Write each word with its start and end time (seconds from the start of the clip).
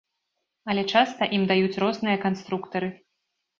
Але 0.73 0.83
часта 0.93 1.27
ім 1.37 1.45
даюць 1.53 1.81
розныя 1.85 2.17
канструктары. 2.27 2.93